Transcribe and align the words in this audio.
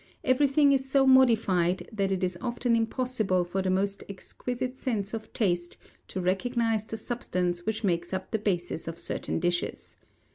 everything 0.23 0.71
is 0.71 0.89
so 0.89 1.05
modified, 1.05 1.87
that 1.93 2.11
it 2.11 2.23
is 2.23 2.35
often 2.41 2.75
impossible 2.75 3.43
for 3.43 3.61
the 3.61 3.69
most 3.69 4.03
exquisite 4.09 4.75
sense 4.75 5.13
of 5.13 5.31
taste 5.31 5.77
to 6.07 6.19
recognise 6.19 6.83
the 6.85 6.97
substance 6.97 7.67
which 7.67 7.83
makes 7.83 8.11
up 8.11 8.31
the 8.31 8.39
basis 8.39 8.87
of 8.87 8.97
certain 8.97 9.39
dishes. 9.39 9.97